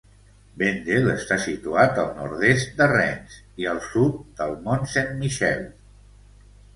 Vendel 0.59 1.09
està 1.15 1.35
situat 1.41 1.99
al 2.03 2.07
nord-est 2.19 2.73
de 2.79 2.87
Rennes 2.91 3.35
i 3.65 3.67
al 3.73 3.81
sud 3.89 4.15
del 4.41 4.57
Mont 4.69 4.87
Saint-Michel. 4.95 5.63